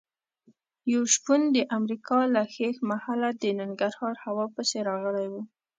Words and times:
یو 0.93 1.01
شپون 1.13 1.41
د 1.55 1.57
امریکا 1.77 2.17
له 2.35 2.41
ښیښ 2.53 2.75
محله 2.91 3.29
د 3.41 3.43
ننګرهار 3.59 4.15
هوا 4.25 4.45
پسې 4.55 4.79
راغلی 4.89 5.27
و. 5.33 5.35